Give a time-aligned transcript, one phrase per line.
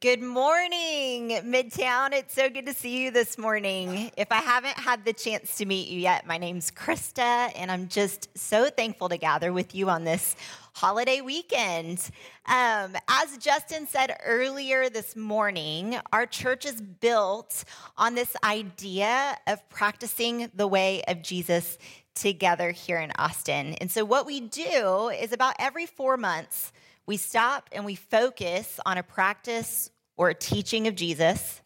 [0.00, 2.14] Good morning, Midtown.
[2.14, 4.10] It's so good to see you this morning.
[4.16, 7.86] If I haven't had the chance to meet you yet, my name's Krista, and I'm
[7.86, 10.36] just so thankful to gather with you on this
[10.72, 11.98] holiday weekend.
[12.46, 17.64] Um, as Justin said earlier this morning, our church is built
[17.98, 21.76] on this idea of practicing the way of Jesus
[22.14, 23.74] together here in Austin.
[23.82, 26.72] And so, what we do is about every four months,
[27.10, 31.60] we stop and we focus on a practice or a teaching of Jesus,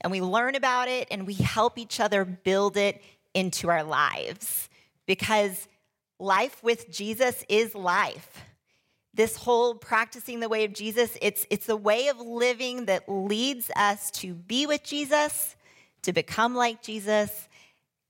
[0.00, 3.02] and we learn about it and we help each other build it
[3.34, 4.68] into our lives
[5.04, 5.66] because
[6.20, 8.44] life with Jesus is life.
[9.12, 13.72] This whole practicing the way of Jesus, it's, it's a way of living that leads
[13.74, 15.56] us to be with Jesus,
[16.02, 17.48] to become like Jesus,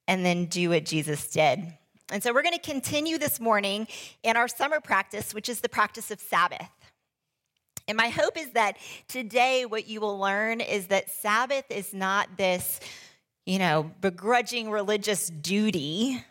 [0.07, 1.65] and then do what Jesus did.
[2.11, 3.89] And so we're going to continue this morning
[4.23, 6.69] in our summer practice, which is the practice of Sabbath.
[7.89, 8.77] And my hope is that
[9.09, 12.81] today what you will learn is that Sabbath is not this,
[13.47, 16.23] you know, begrudging religious duty,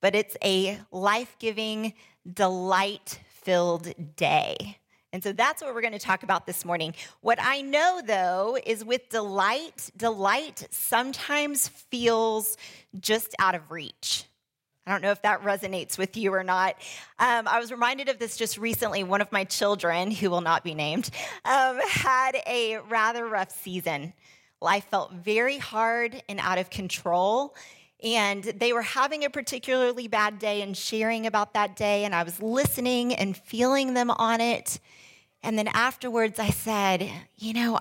[0.00, 1.94] but it's a life giving,
[2.32, 4.78] delight filled day.
[5.12, 6.94] And so that's what we're going to talk about this morning.
[7.20, 12.56] What I know though is with delight, delight sometimes feels
[13.00, 14.26] just out of reach.
[14.86, 16.76] I don't know if that resonates with you or not.
[17.18, 19.04] Um, I was reminded of this just recently.
[19.04, 21.10] One of my children, who will not be named,
[21.44, 24.14] um, had a rather rough season.
[24.60, 27.54] Life felt very hard and out of control.
[28.02, 32.04] And they were having a particularly bad day and sharing about that day.
[32.04, 34.80] And I was listening and feeling them on it.
[35.42, 37.80] And then afterwards, I said, You know,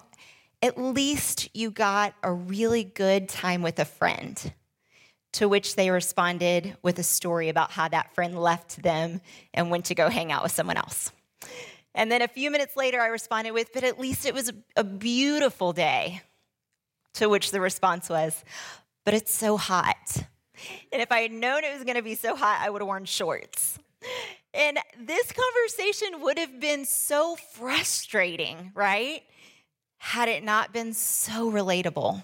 [0.62, 4.54] at least you got a really good time with a friend.
[5.34, 9.22] To which they responded with a story about how that friend left them
[9.54, 11.12] and went to go hang out with someone else.
[11.94, 14.84] And then a few minutes later, I responded with, But at least it was a
[14.84, 16.22] beautiful day.
[17.16, 18.44] To which the response was,
[19.06, 20.24] But it's so hot.
[20.92, 22.88] And if I had known it was going to be so hot, I would have
[22.88, 23.80] worn shorts.
[24.54, 29.24] And this conversation would have been so frustrating, right?
[29.98, 32.24] Had it not been so relatable.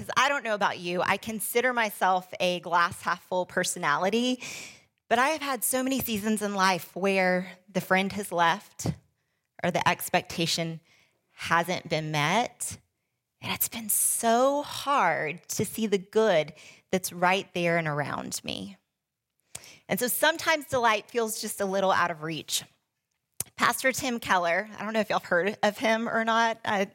[0.00, 4.42] Because I don't know about you, I consider myself a glass half full personality,
[5.10, 8.86] but I have had so many seasons in life where the friend has left
[9.62, 10.80] or the expectation
[11.32, 12.78] hasn't been met.
[13.42, 16.54] And it's been so hard to see the good
[16.90, 18.78] that's right there and around me.
[19.86, 22.64] And so sometimes delight feels just a little out of reach.
[23.58, 26.56] Pastor Tim Keller, I don't know if y'all have heard of him or not.
[26.64, 26.88] I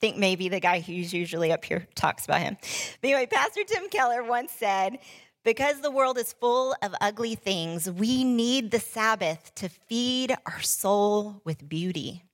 [0.00, 2.56] think maybe the guy who's usually up here talks about him.
[3.00, 4.98] But anyway, Pastor Tim Keller once said,
[5.44, 10.60] because the world is full of ugly things, we need the Sabbath to feed our
[10.60, 12.24] soul with beauty.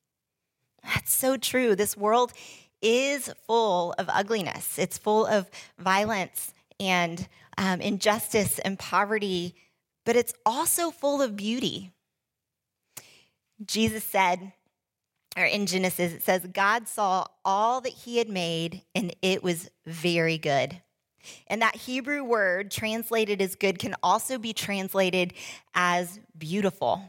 [0.82, 1.76] That's so true.
[1.76, 2.32] This world
[2.82, 7.26] is full of ugliness, it's full of violence and
[7.58, 9.54] um, injustice and poverty,
[10.04, 11.92] but it's also full of beauty.
[13.64, 14.52] Jesus said,
[15.36, 19.70] or in Genesis, it says, God saw all that he had made, and it was
[19.84, 20.80] very good.
[21.48, 25.34] And that Hebrew word translated as good can also be translated
[25.74, 27.02] as beautiful.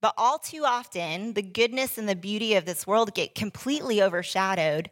[0.00, 4.90] But all too often, the goodness and the beauty of this world get completely overshadowed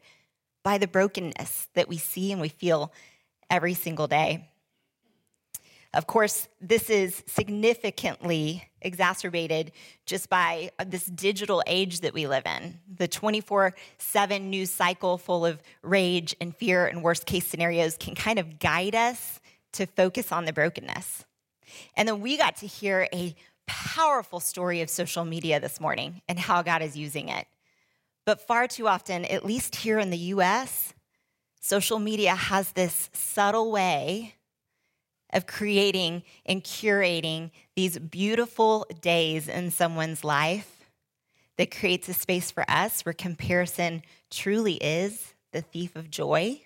[0.63, 2.93] by the brokenness that we see and we feel
[3.51, 4.51] every single day.
[5.95, 9.73] Of course, this is significantly exacerbated
[10.07, 12.79] just by uh, this digital age that we live in.
[12.97, 18.15] The 24 7 news cycle full of rage and fear and worst case scenarios can
[18.15, 19.41] kind of guide us
[19.73, 21.25] to focus on the brokenness.
[21.97, 23.35] And then we got to hear a
[23.67, 27.47] powerful story of social media this morning and how God is using it.
[28.25, 30.95] But far too often, at least here in the US,
[31.61, 34.35] social media has this subtle way
[35.33, 40.91] of creating and curating these beautiful days in someone's life
[41.57, 46.61] that creates a space for us where comparison truly is the thief of joy.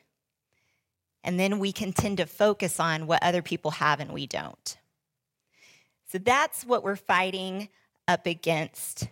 [1.25, 4.77] And then we can tend to focus on what other people have and we don't.
[6.11, 7.69] So that's what we're fighting
[8.07, 9.09] up against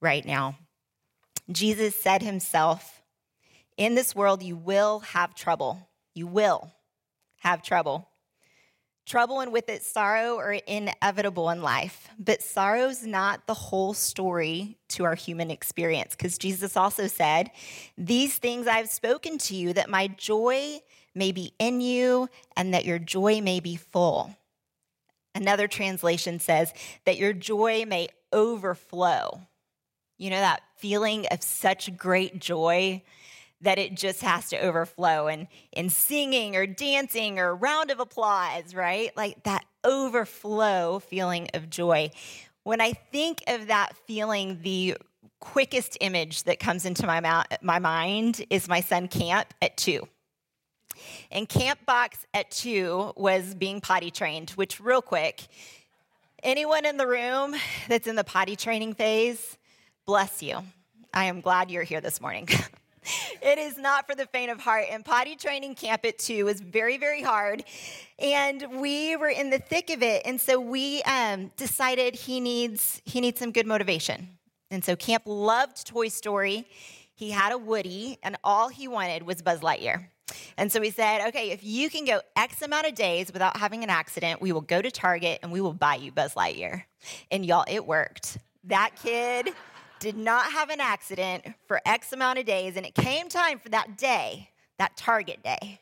[0.00, 0.56] right now.
[1.50, 3.02] Jesus said himself,
[3.76, 5.88] In this world, you will have trouble.
[6.14, 6.72] You will
[7.40, 8.08] have trouble.
[9.08, 14.76] Trouble and with it sorrow are inevitable in life, but sorrow's not the whole story
[14.88, 17.50] to our human experience because Jesus also said,
[17.96, 20.80] These things I've spoken to you that my joy
[21.14, 24.36] may be in you and that your joy may be full.
[25.34, 26.74] Another translation says
[27.06, 29.40] that your joy may overflow.
[30.18, 33.02] You know, that feeling of such great joy
[33.60, 38.74] that it just has to overflow and in singing or dancing or round of applause,
[38.74, 39.16] right?
[39.16, 42.10] Like that overflow feeling of joy.
[42.62, 44.96] When I think of that feeling, the
[45.40, 50.06] quickest image that comes into my, mouth, my mind is my son Camp at two.
[51.30, 55.46] And Camp Box at two was being potty trained, which, real quick,
[56.42, 57.54] anyone in the room
[57.88, 59.58] that's in the potty training phase,
[60.06, 60.58] bless you.
[61.14, 62.48] I am glad you're here this morning.
[63.42, 64.86] it is not for the faint of heart.
[64.90, 67.64] And potty training camp at two was very, very hard.
[68.18, 70.22] And we were in the thick of it.
[70.24, 74.38] And so we um, decided he needs, he needs some good motivation.
[74.70, 76.66] And so Camp loved Toy Story.
[77.14, 80.08] He had a Woody, and all he wanted was Buzz Lightyear.
[80.56, 83.82] And so we said, okay, if you can go X amount of days without having
[83.82, 86.84] an accident, we will go to Target and we will buy you Buzz Lightyear.
[87.30, 88.38] And y'all, it worked.
[88.64, 89.50] That kid
[90.00, 93.68] did not have an accident for X amount of days, and it came time for
[93.70, 95.80] that day, that Target day.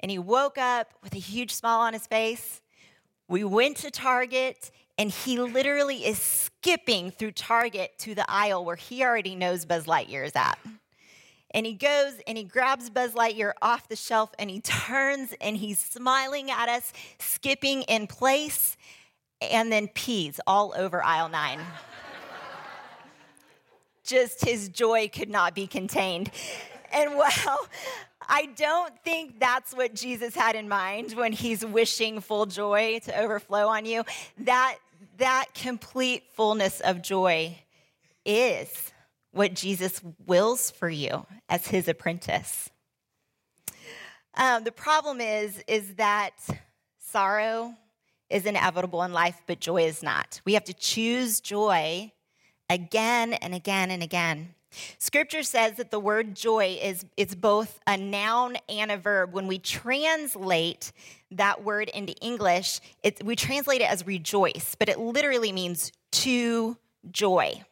[0.00, 2.60] And he woke up with a huge smile on his face.
[3.28, 8.76] We went to Target, and he literally is skipping through Target to the aisle where
[8.76, 10.58] he already knows Buzz Lightyear is at.
[11.52, 15.56] And he goes and he grabs Buzz Lightyear off the shelf and he turns and
[15.56, 18.76] he's smiling at us, skipping in place,
[19.40, 21.60] and then pees all over aisle nine
[24.08, 26.30] just his joy could not be contained.
[26.92, 27.68] And well,
[28.28, 33.18] I don't think that's what Jesus had in mind when he's wishing full joy to
[33.18, 34.04] overflow on you.
[34.38, 34.76] That
[35.18, 37.58] that complete fullness of joy
[38.24, 38.92] is
[39.32, 42.70] what Jesus wills for you as his apprentice.
[44.34, 46.32] Um, the problem is, is that
[46.98, 47.74] sorrow
[48.30, 50.40] is inevitable in life, but joy is not.
[50.44, 52.12] We have to choose joy
[52.68, 54.54] again and again and again.
[54.98, 59.32] Scripture says that the word joy is it's both a noun and a verb.
[59.32, 60.92] When we translate
[61.30, 66.76] that word into English, it, we translate it as rejoice, but it literally means to
[67.10, 67.62] joy.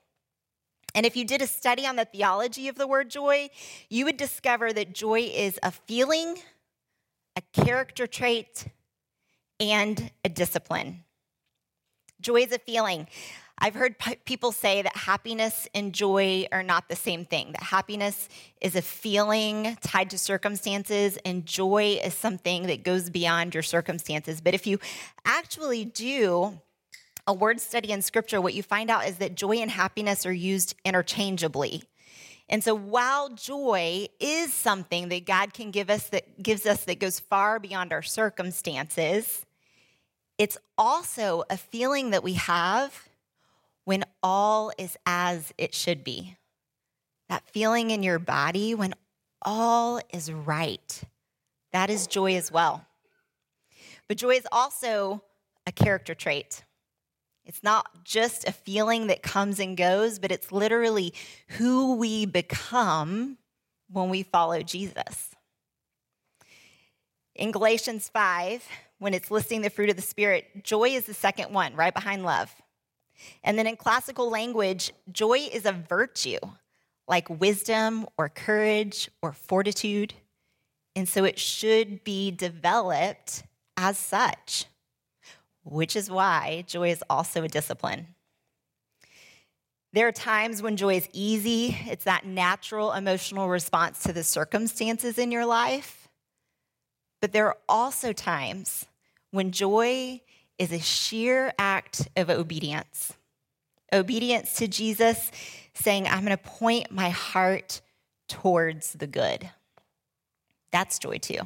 [0.94, 3.50] And if you did a study on the theology of the word joy,
[3.90, 6.38] you would discover that joy is a feeling,
[7.37, 8.66] a character trait,
[9.60, 11.04] and a discipline.
[12.20, 13.08] Joy is a feeling.
[13.58, 17.62] I've heard p- people say that happiness and joy are not the same thing, that
[17.62, 18.28] happiness
[18.60, 24.40] is a feeling tied to circumstances, and joy is something that goes beyond your circumstances.
[24.40, 24.78] But if you
[25.24, 26.60] actually do
[27.26, 30.32] a word study in scripture, what you find out is that joy and happiness are
[30.32, 31.82] used interchangeably.
[32.48, 37.00] And so while joy is something that God can give us that gives us that
[37.00, 39.44] goes far beyond our circumstances,
[40.38, 43.08] it's also a feeling that we have
[43.86, 46.36] when all is as it should be.
[47.28, 48.94] That feeling in your body when
[49.40, 51.02] all is right.
[51.72, 52.84] That is joy as well.
[54.08, 55.22] But joy is also
[55.66, 56.64] a character trait.
[57.44, 61.14] It's not just a feeling that comes and goes, but it's literally
[61.50, 63.38] who we become
[63.88, 65.30] when we follow Jesus.
[67.36, 68.66] In Galatians 5,
[68.98, 72.24] when it's listing the fruit of the Spirit, joy is the second one, right behind
[72.24, 72.52] love.
[73.42, 76.38] And then in classical language, joy is a virtue
[77.08, 80.14] like wisdom or courage or fortitude.
[80.94, 83.44] And so it should be developed
[83.76, 84.64] as such,
[85.64, 88.08] which is why joy is also a discipline.
[89.92, 95.16] There are times when joy is easy, it's that natural emotional response to the circumstances
[95.16, 96.08] in your life.
[97.23, 98.85] But there are also times
[99.30, 100.20] when joy
[100.58, 103.14] is a sheer act of obedience.
[103.92, 105.30] Obedience to Jesus,
[105.75, 107.80] saying, I'm going to point my heart
[108.28, 109.50] towards the good.
[110.72, 111.40] That's joy too.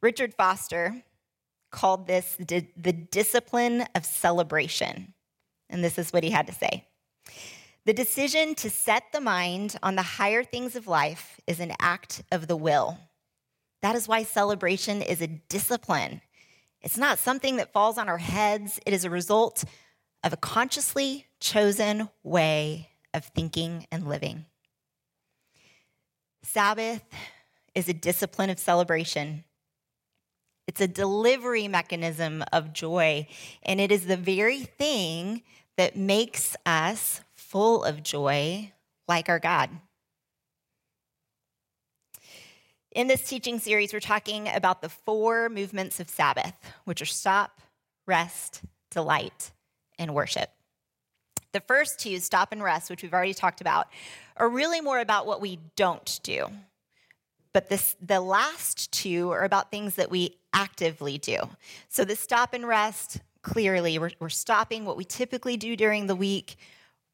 [0.00, 1.02] Richard Foster
[1.70, 5.14] called this the discipline of celebration.
[5.68, 6.86] And this is what he had to say
[7.86, 12.22] The decision to set the mind on the higher things of life is an act
[12.32, 12.98] of the will.
[13.82, 16.20] That is why celebration is a discipline
[16.82, 19.64] it's not something that falls on our heads, it is a result
[20.24, 24.46] of a consciously chosen way of thinking and living.
[26.42, 27.02] Sabbath
[27.74, 29.44] is a discipline of celebration.
[30.66, 33.26] It's a delivery mechanism of joy,
[33.62, 35.42] and it is the very thing
[35.76, 38.72] that makes us full of joy
[39.08, 39.70] like our God.
[42.92, 46.54] In this teaching series, we're talking about the four movements of Sabbath,
[46.86, 47.60] which are stop,
[48.04, 49.52] rest, delight,
[49.96, 50.50] and worship.
[51.52, 53.86] The first two, stop and rest, which we've already talked about,
[54.36, 56.46] are really more about what we don't do.
[57.52, 61.48] But this, the last two are about things that we actively do.
[61.88, 66.16] So the stop and rest, clearly, we're, we're stopping what we typically do during the
[66.16, 66.56] week.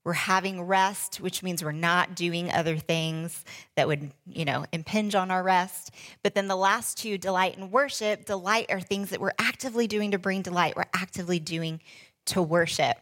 [0.06, 3.44] We're having rest, which means we're not doing other things
[3.74, 5.90] that would, you know, impinge on our rest.
[6.22, 10.12] But then the last two, delight and worship, delight are things that we're actively doing
[10.12, 10.76] to bring delight.
[10.76, 11.80] We're actively doing
[12.26, 12.96] to worship.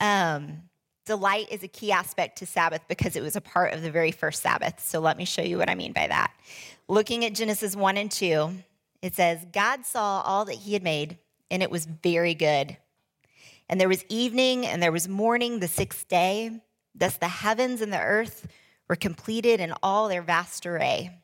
[0.00, 0.62] Um,
[1.04, 4.10] delight is a key aspect to Sabbath because it was a part of the very
[4.10, 4.80] first Sabbath.
[4.80, 6.32] So let me show you what I mean by that.
[6.88, 8.54] Looking at Genesis 1 and 2,
[9.02, 11.18] it says, God saw all that he had made,
[11.50, 12.78] and it was very good.
[13.68, 16.62] And there was evening and there was morning the sixth day.
[16.94, 18.46] Thus the heavens and the earth
[18.88, 21.18] were completed in all their vast array.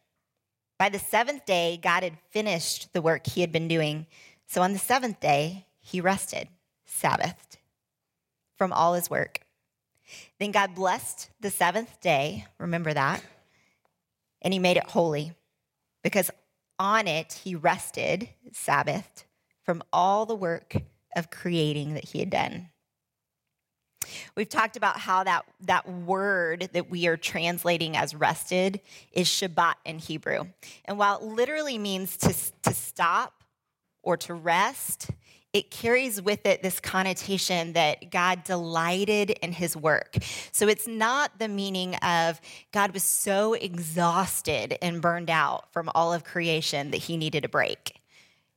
[0.78, 4.06] By the seventh day, God had finished the work he had been doing.
[4.46, 6.48] So on the seventh day, he rested,
[6.86, 7.58] Sabbathed
[8.56, 9.40] from all his work.
[10.38, 13.22] Then God blessed the seventh day, remember that,
[14.42, 15.32] and he made it holy
[16.02, 16.30] because
[16.78, 19.24] on it he rested, Sabbath,
[19.64, 20.76] from all the work
[21.16, 22.68] of creating that he had done.
[24.36, 28.80] We've talked about how that, that word that we are translating as rested
[29.12, 30.44] is Shabbat in Hebrew.
[30.84, 33.44] And while it literally means to, to stop
[34.02, 35.10] or to rest,
[35.54, 40.16] it carries with it this connotation that God delighted in his work.
[40.50, 42.40] So it's not the meaning of
[42.72, 47.48] God was so exhausted and burned out from all of creation that he needed a
[47.48, 48.00] break.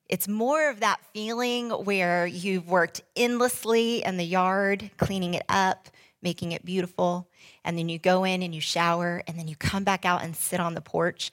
[0.10, 5.90] It's more of that feeling where you've worked endlessly in the yard, cleaning it up,
[6.22, 7.30] making it beautiful,
[7.64, 10.36] and then you go in and you shower, and then you come back out and
[10.36, 11.32] sit on the porch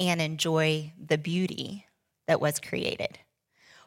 [0.00, 1.86] and enjoy the beauty
[2.28, 3.18] that was created.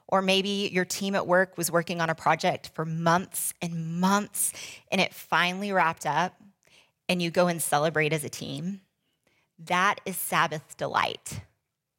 [0.07, 4.51] Or maybe your team at work was working on a project for months and months
[4.91, 6.35] and it finally wrapped up
[7.07, 8.81] and you go and celebrate as a team.
[9.57, 11.41] That is Sabbath delight.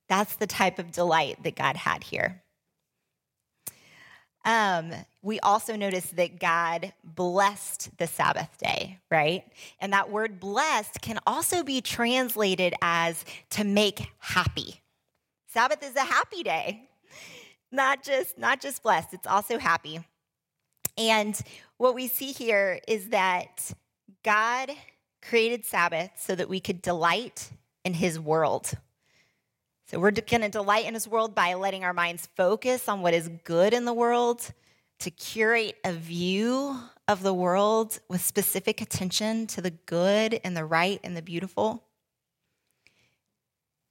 [0.08, 2.42] That's the type of delight that God had here.
[4.44, 4.92] Um,
[5.22, 9.44] we also notice that God blessed the Sabbath day, right?
[9.80, 14.82] And that word blessed can also be translated as to make happy.
[15.46, 16.88] Sabbath is a happy day
[17.72, 20.00] not just not just blessed, it's also happy.
[20.98, 21.40] And
[21.78, 23.72] what we see here is that
[24.22, 24.70] God
[25.22, 27.50] created Sabbath so that we could delight
[27.84, 28.74] in his world.
[29.92, 33.12] So we're going to delight in his world by letting our minds focus on what
[33.12, 34.50] is good in the world,
[35.00, 40.64] to curate a view of the world with specific attention to the good and the
[40.64, 41.84] right and the beautiful.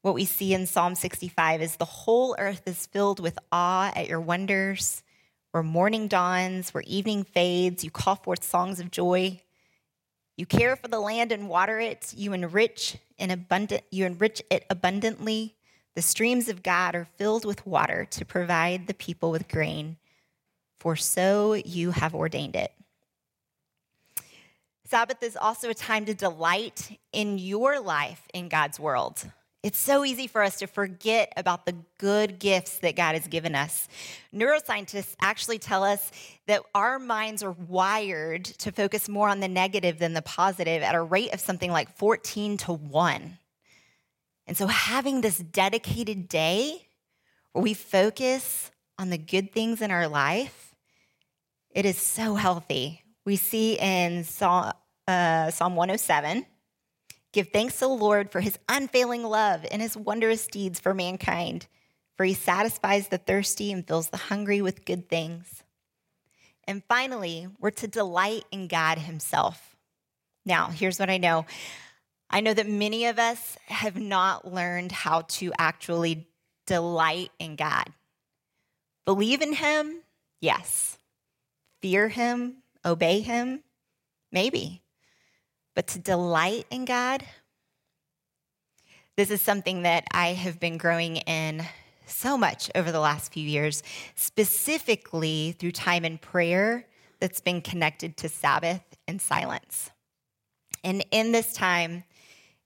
[0.01, 4.07] What we see in Psalm 65 is the whole earth is filled with awe at
[4.07, 5.03] your wonders.
[5.51, 9.39] Where morning dawns, where evening fades, you call forth songs of joy.
[10.35, 12.11] You care for the land and water it.
[12.17, 13.83] You enrich in abundant.
[13.91, 15.57] You enrich it abundantly.
[15.95, 19.97] The streams of God are filled with water to provide the people with grain,
[20.79, 22.71] for so you have ordained it.
[24.85, 29.25] Sabbath is also a time to delight in your life in God's world.
[29.63, 33.53] It's so easy for us to forget about the good gifts that God has given
[33.53, 33.87] us.
[34.33, 36.11] Neuroscientists actually tell us
[36.47, 40.95] that our minds are wired to focus more on the negative than the positive at
[40.95, 43.37] a rate of something like 14 to 1.
[44.47, 46.87] And so, having this dedicated day
[47.53, 50.75] where we focus on the good things in our life,
[51.69, 53.01] it is so healthy.
[53.25, 54.73] We see in Psalm,
[55.07, 56.45] uh, Psalm 107
[57.33, 61.67] Give thanks to the Lord for his unfailing love and his wondrous deeds for mankind,
[62.17, 65.63] for he satisfies the thirsty and fills the hungry with good things.
[66.65, 69.75] And finally, we're to delight in God himself.
[70.45, 71.45] Now, here's what I know
[72.31, 76.27] I know that many of us have not learned how to actually
[76.65, 77.85] delight in God.
[79.05, 80.01] Believe in him?
[80.39, 80.97] Yes.
[81.81, 82.63] Fear him?
[82.85, 83.63] Obey him?
[84.31, 84.81] Maybe.
[85.75, 87.25] But to delight in God,
[89.17, 91.65] this is something that I have been growing in
[92.05, 93.83] so much over the last few years,
[94.15, 96.87] specifically through time in prayer
[97.19, 99.91] that's been connected to Sabbath and silence.
[100.83, 102.03] And in this time,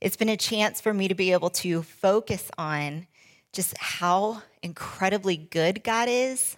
[0.02, 3.08] it's been a chance for me to be able to focus on
[3.54, 6.58] just how incredibly good God is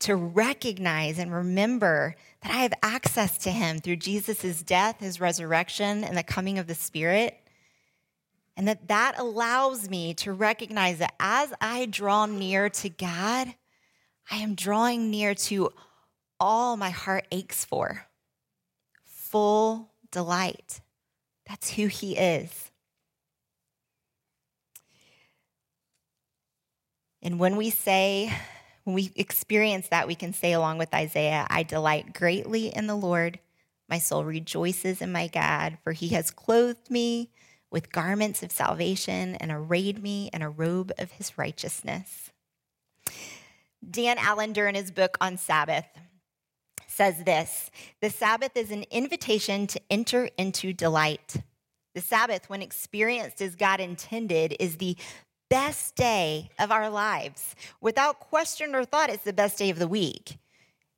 [0.00, 6.04] to recognize and remember that I have access to him through Jesus' death, his resurrection,
[6.04, 7.40] and the coming of the Spirit.
[8.56, 13.54] And that that allows me to recognize that as I draw near to God,
[14.30, 15.70] I am drawing near to
[16.38, 18.06] all my heart aches for
[19.04, 20.80] full delight.
[21.48, 22.70] That's who He is.
[27.22, 28.32] And when we say,
[28.84, 32.94] when we experience that, we can say along with Isaiah, I delight greatly in the
[32.94, 33.38] Lord.
[33.88, 37.30] My soul rejoices in my God, for he has clothed me
[37.70, 42.30] with garments of salvation and arrayed me in a robe of his righteousness.
[43.88, 45.86] Dan Allender, in his book on Sabbath,
[46.98, 47.70] says this
[48.02, 51.36] The Sabbath is an invitation to enter into delight.
[51.94, 54.96] The Sabbath, when experienced as God intended, is the
[55.48, 57.54] best day of our lives.
[57.80, 60.38] Without question or thought, it's the best day of the week.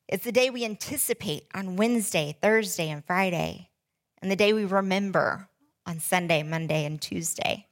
[0.07, 3.69] It's the day we anticipate on Wednesday, Thursday, and Friday,
[4.21, 5.47] and the day we remember
[5.85, 7.67] on Sunday, Monday, and Tuesday.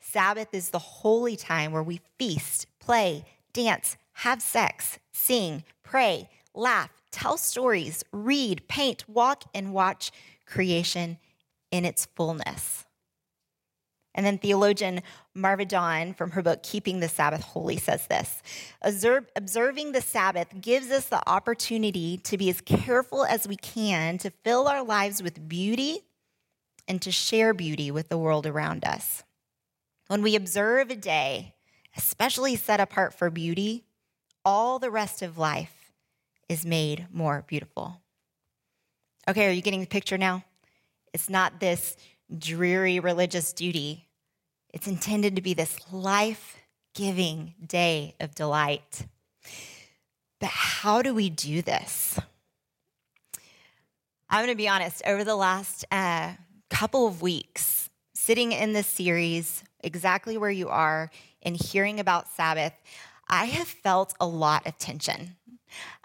[0.00, 6.90] Sabbath is the holy time where we feast, play, dance, have sex, sing, pray, laugh,
[7.16, 10.12] tell stories, read, paint, walk, and watch
[10.44, 11.16] creation
[11.70, 12.84] in its fullness.
[14.14, 15.00] And then theologian
[15.34, 18.42] Marva Dawn, from her book Keeping the Sabbath Holy, says this
[18.82, 24.30] Observing the Sabbath gives us the opportunity to be as careful as we can to
[24.44, 26.00] fill our lives with beauty
[26.86, 29.24] and to share beauty with the world around us.
[30.08, 31.54] When we observe a day,
[31.96, 33.84] especially set apart for beauty,
[34.44, 35.75] all the rest of life
[36.48, 38.00] is made more beautiful.
[39.28, 40.44] Okay, are you getting the picture now?
[41.12, 41.96] It's not this
[42.36, 44.08] dreary religious duty,
[44.72, 46.56] it's intended to be this life
[46.94, 49.06] giving day of delight.
[50.40, 52.18] But how do we do this?
[54.28, 56.32] I'm going to be honest, over the last uh,
[56.68, 61.10] couple of weeks, sitting in this series, exactly where you are,
[61.42, 62.72] and hearing about Sabbath,
[63.28, 65.36] I have felt a lot of tension.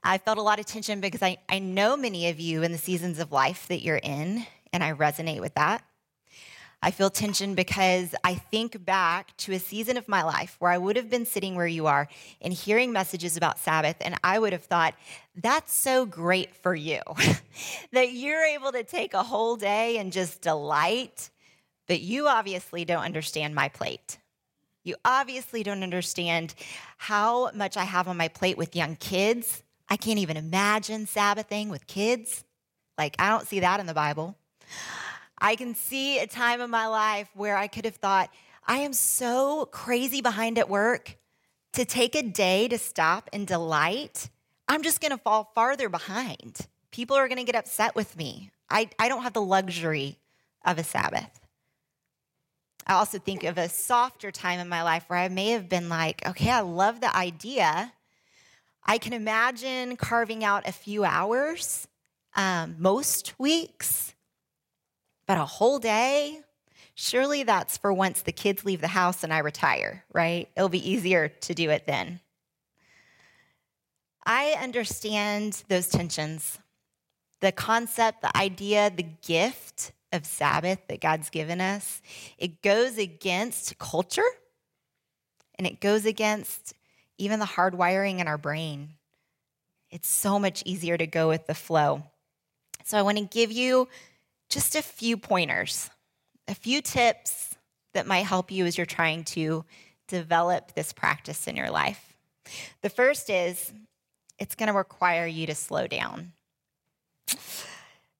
[0.03, 2.77] I felt a lot of tension because I, I know many of you in the
[2.77, 5.83] seasons of life that you're in, and I resonate with that.
[6.83, 10.79] I feel tension because I think back to a season of my life where I
[10.79, 12.07] would have been sitting where you are
[12.41, 14.95] and hearing messages about Sabbath, and I would have thought,
[15.35, 16.99] that's so great for you
[17.91, 21.29] that you're able to take a whole day and just delight,
[21.87, 24.17] but you obviously don't understand my plate.
[24.83, 26.55] You obviously don't understand
[26.97, 29.63] how much I have on my plate with young kids.
[29.89, 32.43] I can't even imagine Sabbathing with kids.
[32.97, 34.35] Like, I don't see that in the Bible.
[35.37, 38.29] I can see a time in my life where I could have thought,
[38.65, 41.17] I am so crazy behind at work
[41.73, 44.29] to take a day to stop and delight.
[44.67, 46.67] I'm just going to fall farther behind.
[46.91, 48.51] People are going to get upset with me.
[48.69, 50.19] I, I don't have the luxury
[50.63, 51.40] of a Sabbath.
[52.87, 55.89] I also think of a softer time in my life where I may have been
[55.89, 57.93] like, okay, I love the idea.
[58.83, 61.87] I can imagine carving out a few hours
[62.35, 64.13] um, most weeks,
[65.25, 66.41] but a whole day?
[66.95, 70.49] Surely that's for once the kids leave the house and I retire, right?
[70.55, 72.19] It'll be easier to do it then.
[74.25, 76.59] I understand those tensions.
[77.39, 82.01] The concept, the idea, the gift of Sabbath that God's given us,
[82.37, 84.21] it goes against culture
[85.55, 86.73] and it goes against
[87.17, 88.89] even the hardwiring in our brain.
[89.89, 92.03] It's so much easier to go with the flow.
[92.83, 93.87] So I want to give you
[94.49, 95.89] just a few pointers,
[96.47, 97.55] a few tips
[97.93, 99.65] that might help you as you're trying to
[100.07, 102.15] develop this practice in your life.
[102.81, 103.71] The first is
[104.39, 106.33] it's going to require you to slow down.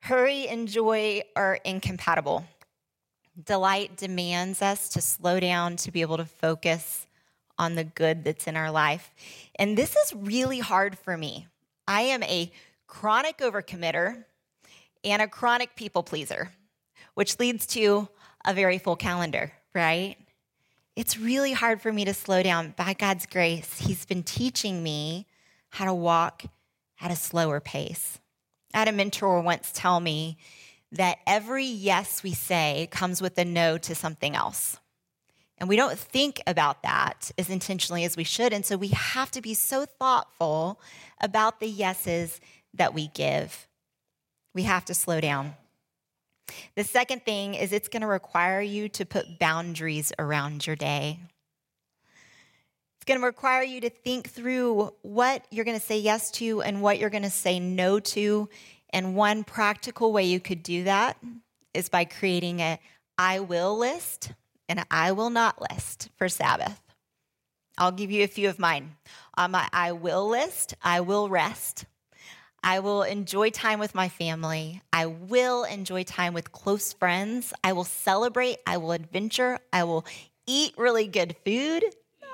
[0.02, 2.46] Hurry and joy are incompatible.
[3.42, 7.06] Delight demands us to slow down to be able to focus
[7.60, 9.14] on the good that's in our life.
[9.60, 11.48] And this is really hard for me.
[11.88, 12.52] I am a
[12.88, 14.24] chronic overcommitter
[15.04, 16.52] and a chronic people pleaser,
[17.14, 18.10] which leads to
[18.44, 20.18] a very full calendar, right?
[20.96, 22.74] It's really hard for me to slow down.
[22.76, 25.28] By God's grace, He's been teaching me
[25.70, 26.44] how to walk
[27.00, 28.18] at a slower pace.
[28.74, 30.38] I had a mentor once tell me
[30.92, 34.78] that every yes we say comes with a no to something else.
[35.58, 38.52] And we don't think about that as intentionally as we should.
[38.52, 40.82] And so we have to be so thoughtful
[41.22, 42.42] about the yeses
[42.74, 43.68] that we give.
[44.56, 45.54] We have to slow down.
[46.76, 51.20] The second thing is it's going to require you to put boundaries around your day.
[53.02, 56.62] It's going to require you to think through what you're going to say yes to
[56.62, 58.48] and what you're going to say no to.
[58.92, 61.18] And one practical way you could do that
[61.74, 62.80] is by creating a
[63.18, 64.34] I will list
[64.70, 66.80] and an I will not list for Sabbath.
[67.76, 68.98] I'll give you a few of mine.
[69.36, 71.86] On my I will list, I will rest.
[72.64, 74.84] I will enjoy time with my family.
[74.94, 77.52] I will enjoy time with close friends.
[77.64, 78.58] I will celebrate.
[78.68, 79.58] I will adventure.
[79.74, 80.06] I will
[80.46, 81.84] eat really good food.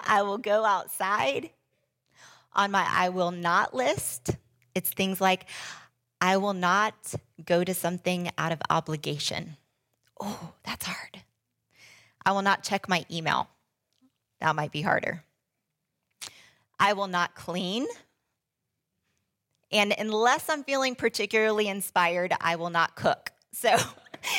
[0.05, 1.49] I will go outside.
[2.53, 4.31] On my I will not list,
[4.73, 5.45] it's things like
[6.19, 9.57] I will not go to something out of obligation.
[10.19, 11.21] Oh, that's hard.
[12.25, 13.49] I will not check my email.
[14.39, 15.23] That might be harder.
[16.79, 17.85] I will not clean.
[19.71, 23.31] And unless I'm feeling particularly inspired, I will not cook.
[23.51, 23.75] So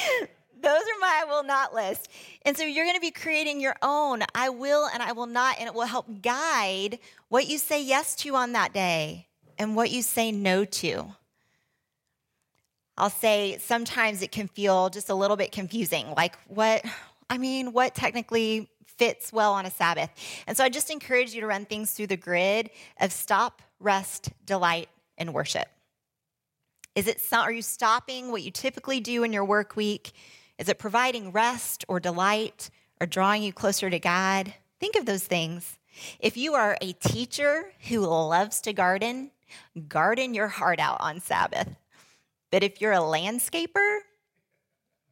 [0.69, 2.11] those are my I will not list.
[2.43, 5.57] And so you're going to be creating your own I will and I will not,
[5.59, 6.99] and it will help guide
[7.31, 11.07] what you say yes to on that day and what you say no to.
[12.99, 16.13] I'll say sometimes it can feel just a little bit confusing.
[16.15, 16.85] Like, what,
[17.31, 20.11] I mean, what technically fits well on a Sabbath?
[20.47, 22.69] And so I just encourage you to run things through the grid
[23.01, 25.69] of stop, rest, delight, and worship.
[26.95, 30.13] Is it, are you stopping what you typically do in your work week?
[30.59, 34.53] Is it providing rest or delight or drawing you closer to God?
[34.81, 35.79] Think of those things.
[36.21, 39.31] If you are a teacher who loves to garden,
[39.89, 41.69] garden your heart out on Sabbath.
[42.51, 43.99] But if you're a landscaper,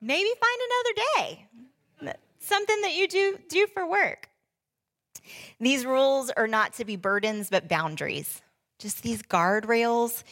[0.01, 1.47] maybe find another day.
[2.39, 4.29] Something that you do do for work.
[5.59, 8.41] These rules are not to be burdens but boundaries.
[8.79, 10.23] Just these guardrails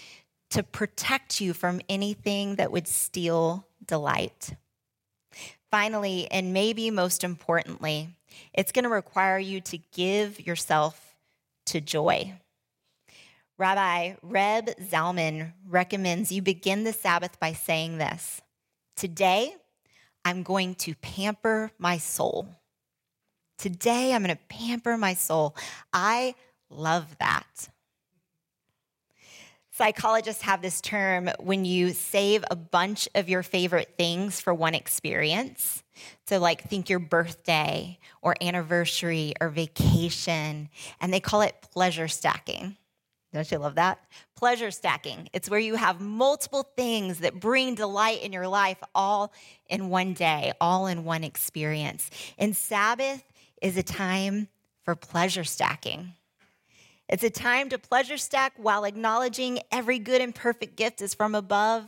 [0.51, 4.55] to protect you from anything that would steal delight.
[5.75, 8.09] Finally, and maybe most importantly,
[8.53, 11.17] it's going to require you to give yourself
[11.67, 12.33] to joy.
[13.59, 18.41] Rabbi Reb Zalman recommends you begin the Sabbath by saying this
[18.95, 19.53] Today,
[20.25, 22.47] I'm going to pamper my soul.
[23.59, 25.57] Today, I'm going to pamper my soul.
[25.93, 26.37] I
[26.71, 27.69] love that.
[29.77, 34.73] Psychologists have this term when you save a bunch of your favorite things for one
[34.73, 35.83] experience.
[36.29, 40.69] So, like, think your birthday or anniversary or vacation,
[41.01, 42.77] and they call it pleasure stacking.
[43.33, 43.99] Don't you love that?
[44.37, 45.29] Pleasure stacking.
[45.33, 49.33] It's where you have multiple things that bring delight in your life all
[49.69, 52.11] in one day, all in one experience.
[52.39, 53.25] And Sabbath
[53.61, 54.47] is a time
[54.85, 56.13] for pleasure stacking.
[57.09, 61.35] It's a time to pleasure stack while acknowledging every good and perfect gift is from
[61.35, 61.87] above,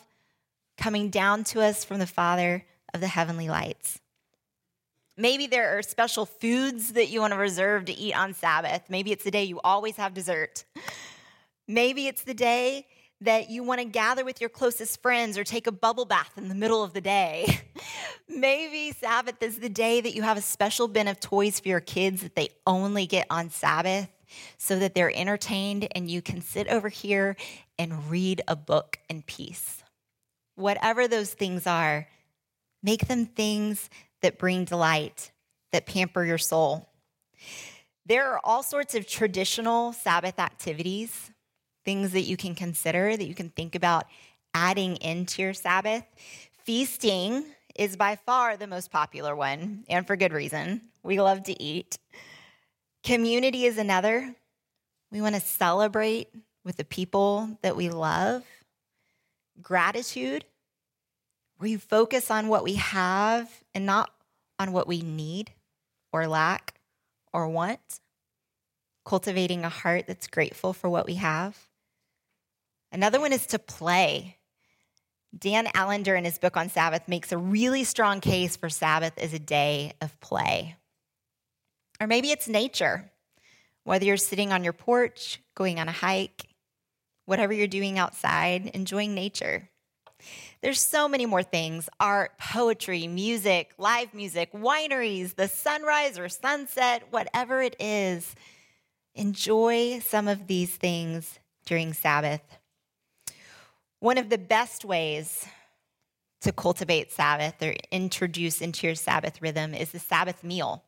[0.76, 3.98] coming down to us from the Father of the heavenly lights.
[5.16, 8.82] Maybe there are special foods that you want to reserve to eat on Sabbath.
[8.90, 10.64] Maybe it's the day you always have dessert.
[11.66, 12.86] Maybe it's the day
[13.22, 16.48] that you want to gather with your closest friends or take a bubble bath in
[16.50, 17.60] the middle of the day.
[18.28, 21.80] Maybe Sabbath is the day that you have a special bin of toys for your
[21.80, 24.08] kids that they only get on Sabbath
[24.58, 27.36] so that they're entertained and you can sit over here
[27.78, 29.82] and read a book in peace.
[30.54, 32.08] Whatever those things are,
[32.82, 33.90] make them things
[34.22, 35.30] that bring delight,
[35.72, 36.88] that pamper your soul.
[38.06, 41.30] There are all sorts of traditional Sabbath activities
[41.86, 44.04] things that you can consider, that you can think about
[44.52, 46.04] adding into your Sabbath.
[46.64, 47.44] Feasting
[47.76, 50.82] is by far the most popular one, and for good reason.
[51.02, 51.96] We love to eat.
[53.06, 54.34] Community is another.
[55.12, 56.26] We want to celebrate
[56.64, 58.42] with the people that we love.
[59.62, 60.44] Gratitude,
[61.56, 64.10] where you focus on what we have and not
[64.58, 65.52] on what we need
[66.12, 66.80] or lack
[67.32, 68.00] or want.
[69.04, 71.56] Cultivating a heart that's grateful for what we have.
[72.90, 74.36] Another one is to play.
[75.38, 79.32] Dan Allender, in his book on Sabbath, makes a really strong case for Sabbath as
[79.32, 80.74] a day of play.
[82.00, 83.10] Or maybe it's nature,
[83.84, 86.46] whether you're sitting on your porch, going on a hike,
[87.24, 89.68] whatever you're doing outside, enjoying nature.
[90.62, 97.04] There's so many more things art, poetry, music, live music, wineries, the sunrise or sunset,
[97.10, 98.34] whatever it is.
[99.14, 102.42] Enjoy some of these things during Sabbath.
[104.00, 105.46] One of the best ways
[106.42, 110.84] to cultivate Sabbath or introduce into your Sabbath rhythm is the Sabbath meal.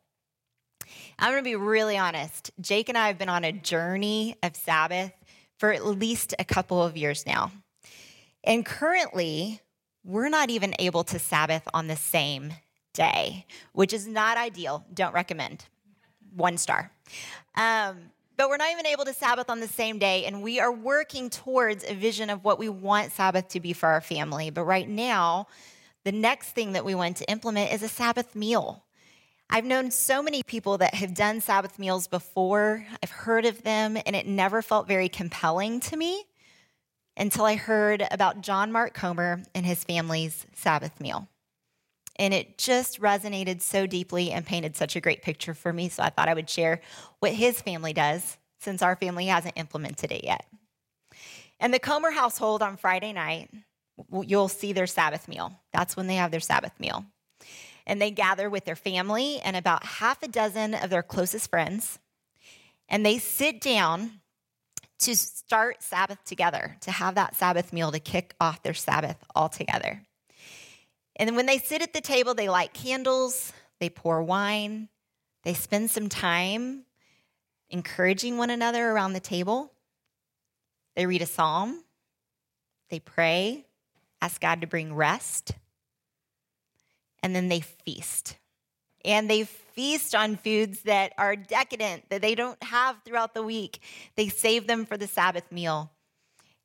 [1.21, 2.51] I'm going to be really honest.
[2.61, 5.11] Jake and I have been on a journey of Sabbath
[5.57, 7.51] for at least a couple of years now.
[8.45, 9.59] And currently,
[10.05, 12.53] we're not even able to Sabbath on the same
[12.93, 14.85] day, which is not ideal.
[14.93, 15.65] Don't recommend.
[16.33, 16.89] One star.
[17.55, 17.97] Um,
[18.37, 20.23] but we're not even able to Sabbath on the same day.
[20.23, 23.89] And we are working towards a vision of what we want Sabbath to be for
[23.89, 24.51] our family.
[24.51, 25.47] But right now,
[26.05, 28.85] the next thing that we want to implement is a Sabbath meal.
[29.49, 32.85] I've known so many people that have done Sabbath meals before.
[33.01, 36.25] I've heard of them, and it never felt very compelling to me.
[37.19, 41.27] until I heard about John Mark Comer and his family's Sabbath meal.
[42.15, 45.89] And it just resonated so deeply and painted such a great picture for me.
[45.89, 46.81] So I thought I would share
[47.19, 50.45] what his family does since our family hasn't implemented it yet.
[51.59, 53.49] And the Comer household on Friday night,
[54.25, 55.53] you'll see their Sabbath meal.
[55.73, 57.05] That's when they have their Sabbath meal.
[57.89, 61.97] And they gather with their family and about half a dozen of their closest friends.
[62.87, 64.21] And they sit down
[64.99, 69.49] to start Sabbath together, to have that Sabbath meal to kick off their Sabbath all
[69.49, 70.03] together.
[71.15, 74.89] And when they sit at the table, they light candles, they pour wine,
[75.43, 76.83] they spend some time
[77.71, 79.71] encouraging one another around the table.
[80.95, 81.83] They read a psalm,
[82.91, 83.65] they pray,
[84.21, 85.53] ask God to bring rest,
[87.23, 88.37] and then they feast.
[89.05, 93.79] And they feast on foods that are decadent, that they don't have throughout the week.
[94.15, 95.91] They save them for the Sabbath meal.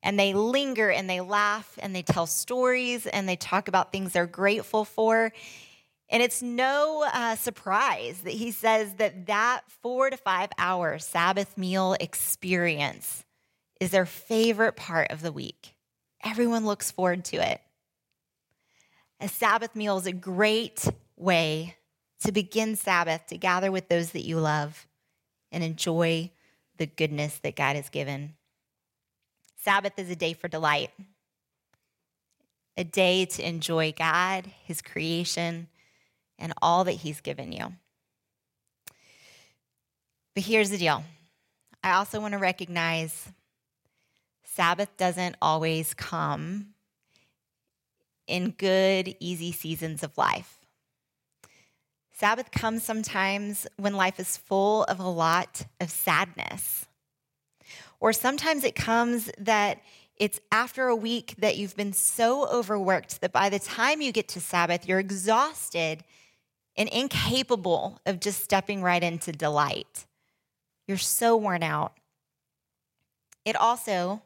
[0.02, 4.12] And they linger and they laugh and they tell stories and they talk about things
[4.12, 5.32] they're grateful for.
[6.10, 11.56] And it's no uh, surprise that he says that that four to five hour Sabbath
[11.56, 13.24] meal experience
[13.80, 15.74] is their favorite part of the week.
[16.22, 17.60] Everyone looks forward to it.
[19.24, 21.76] A Sabbath meal is a great way
[22.24, 24.87] to begin Sabbath, to gather with those that you love
[25.50, 26.30] and enjoy
[26.76, 28.34] the goodness that God has given.
[29.56, 30.90] Sabbath is a day for delight,
[32.76, 35.68] a day to enjoy God, His creation,
[36.38, 37.72] and all that He's given you.
[40.34, 41.02] But here's the deal
[41.82, 43.32] I also want to recognize
[44.44, 46.73] Sabbath doesn't always come
[48.26, 50.58] in good, easy seasons of life.
[52.12, 56.87] Sabbath comes sometimes when life is full of a lot of sadness.
[58.00, 59.80] Or sometimes it comes that
[60.16, 64.28] it's after a week that you've been so overworked that by the time you get
[64.28, 66.04] to Sabbath, you're exhausted
[66.76, 70.06] and incapable of just stepping right into delight.
[70.87, 71.94] You're so worn out.
[73.44, 74.22] It also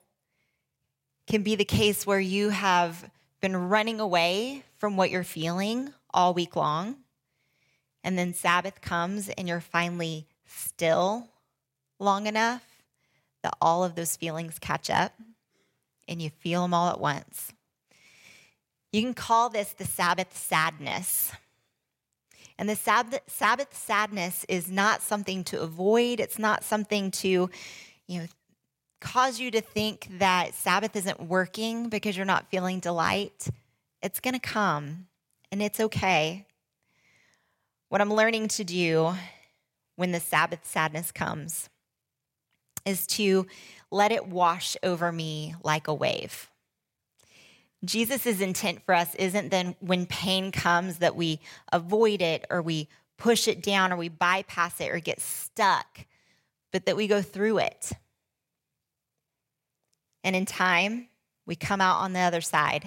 [1.27, 6.35] can be the case where you have been running away from what you're feeling all
[6.35, 6.97] week long.
[8.05, 11.29] And then Sabbath comes and you're finally still
[11.99, 12.65] long enough
[13.43, 15.13] that all of those feelings catch up
[16.07, 17.53] and you feel them all at once.
[18.93, 21.33] You can call this the Sabbath sadness.
[22.57, 26.19] And the Sabbath, sadness is not something to avoid.
[26.19, 27.51] It's not something to,
[28.07, 28.27] you know,
[29.01, 33.49] cause you to think that Sabbath isn't working because you're not feeling delight.
[34.03, 35.07] It's going to come,
[35.51, 36.47] and it's okay.
[37.89, 39.15] What I'm learning to do
[39.97, 41.69] when the Sabbath sadness comes
[42.85, 43.47] is to
[43.91, 46.51] let it wash over me like a wave.
[47.85, 51.41] Jesus' intent for us isn't then when pain comes that we
[51.73, 56.07] avoid it or we push it down or we bypass it or get stuck,
[56.73, 57.93] but that we go through it.
[60.25, 61.09] And in time,
[61.47, 62.87] we come out on the other side,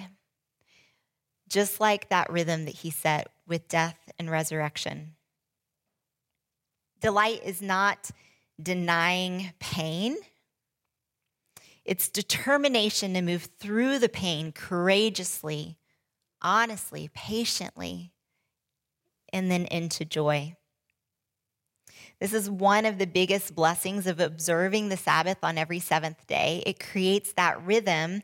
[1.48, 5.14] just like that rhythm that he set with death and resurrection.
[7.00, 8.10] Delight is not
[8.60, 10.16] denying pain
[11.84, 15.78] it's determination to move through the pain courageously,
[16.40, 18.12] honestly, patiently,
[19.32, 20.56] and then into joy.
[22.20, 26.62] This is one of the biggest blessings of observing the Sabbath on every seventh day.
[26.66, 28.22] It creates that rhythm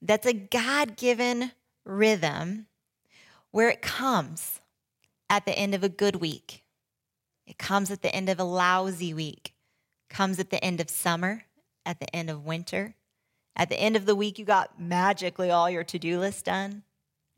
[0.00, 1.52] that's a God given
[1.84, 2.66] rhythm
[3.50, 4.60] where it comes
[5.28, 6.62] at the end of a good week.
[7.46, 9.54] It comes at the end of a lousy week,
[10.08, 11.44] comes at the end of summer,
[11.84, 12.94] at the end of winter,
[13.56, 16.82] at the end of the week, you got magically all your to do list done.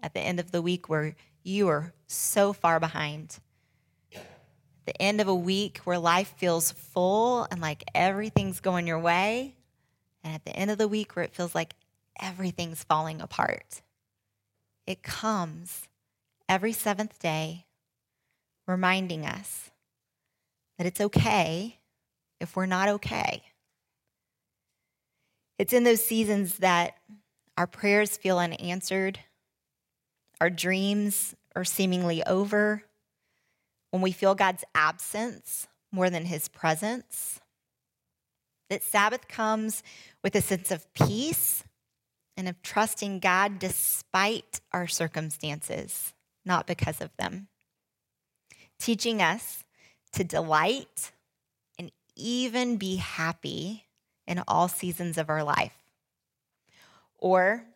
[0.01, 3.39] At the end of the week, where you are so far behind.
[4.85, 9.55] The end of a week where life feels full and like everything's going your way.
[10.25, 11.75] And at the end of the week, where it feels like
[12.21, 13.83] everything's falling apart.
[14.87, 15.89] It comes
[16.49, 17.67] every seventh day,
[18.67, 19.71] reminding us
[20.79, 21.79] that it's okay
[22.41, 23.43] if we're not okay.
[25.59, 26.95] It's in those seasons that
[27.57, 29.21] our prayers feel unanswered,
[30.41, 32.83] our dreams are seemingly over,
[33.93, 37.41] when we feel God's absence more than his presence.
[38.71, 39.83] That Sabbath comes
[40.25, 41.63] with a sense of peace
[42.37, 47.49] and of trusting God despite our circumstances, not because of them.
[48.81, 49.63] Teaching us
[50.15, 51.13] to delight
[51.79, 53.85] and even be happy
[54.27, 55.77] in all seasons of our life.
[57.19, 57.67] Or,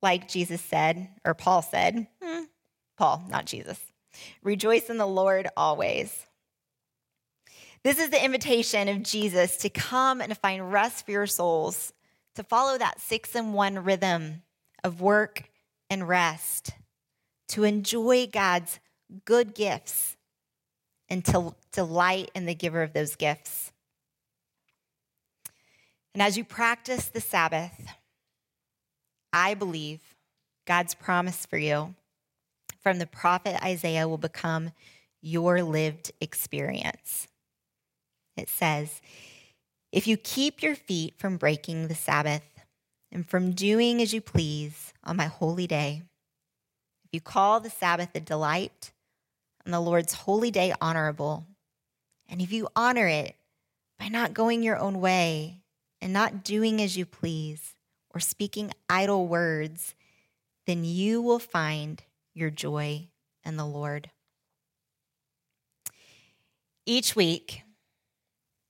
[0.00, 2.44] like Jesus said, or Paul said, hmm,
[2.96, 3.78] Paul, not Jesus,
[4.42, 6.26] rejoice in the Lord always.
[7.84, 11.92] This is the invitation of Jesus to come and find rest for your souls,
[12.34, 14.42] to follow that six in one rhythm
[14.84, 15.50] of work
[15.88, 16.70] and rest,
[17.48, 18.80] to enjoy God's
[19.24, 20.16] good gifts,
[21.08, 23.72] and to delight in the giver of those gifts.
[26.12, 27.86] And as you practice the Sabbath,
[29.32, 30.00] I believe
[30.66, 31.94] God's promise for you
[32.88, 34.72] from the prophet Isaiah will become
[35.20, 37.28] your lived experience.
[38.34, 39.02] It says,
[39.92, 42.64] If you keep your feet from breaking the Sabbath
[43.12, 46.00] and from doing as you please on my holy day,
[47.04, 48.92] if you call the Sabbath a delight
[49.66, 51.44] and the Lord's holy day honorable,
[52.26, 53.36] and if you honor it
[53.98, 55.60] by not going your own way
[56.00, 57.74] and not doing as you please
[58.14, 59.94] or speaking idle words,
[60.66, 62.02] then you will find
[62.38, 63.08] your joy
[63.44, 64.10] in the Lord.
[66.86, 67.62] Each week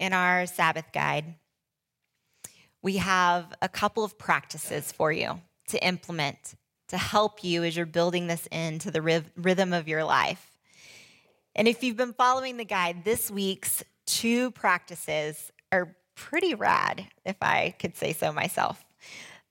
[0.01, 1.35] in our Sabbath guide,
[2.83, 6.55] we have a couple of practices for you to implement
[6.89, 9.03] to help you as you're building this into the
[9.37, 10.57] rhythm of your life.
[11.55, 17.37] And if you've been following the guide, this week's two practices are pretty rad, if
[17.43, 18.83] I could say so myself.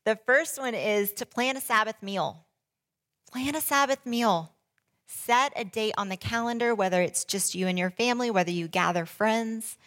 [0.06, 2.47] The first one is to plan a Sabbath meal.
[3.32, 4.54] Plan a Sabbath meal.
[5.06, 8.68] Set a date on the calendar, whether it's just you and your family, whether you
[8.68, 9.78] gather friends.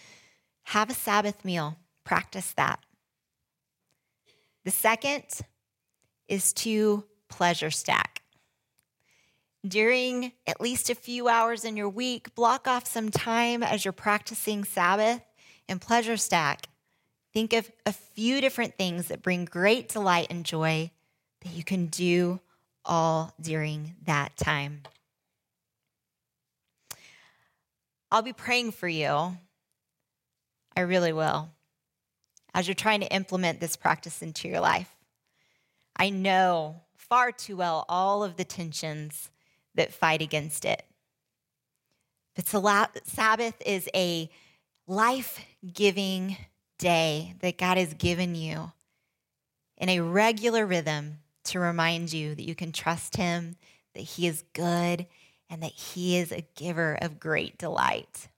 [0.64, 1.76] Have a Sabbath meal.
[2.04, 2.80] Practice that.
[4.64, 5.24] The second
[6.28, 8.22] is to pleasure stack.
[9.66, 13.92] During at least a few hours in your week, block off some time as you're
[13.92, 15.22] practicing Sabbath
[15.68, 16.66] and pleasure stack.
[17.32, 20.90] Think of a few different things that bring great delight and joy
[21.42, 22.40] that you can do
[22.90, 24.82] all during that time.
[28.10, 29.38] I'll be praying for you.
[30.76, 31.48] I really will.
[32.52, 34.96] As you're trying to implement this practice into your life,
[35.96, 39.30] I know far too well all of the tensions
[39.76, 40.84] that fight against it.
[42.34, 44.28] But Sabbath is a
[44.88, 46.36] life giving
[46.78, 48.72] day that God has given you
[49.76, 53.56] in a regular rhythm to remind you that you can trust Him,
[53.94, 55.06] that He is good,
[55.48, 58.28] and that He is a giver of great delight.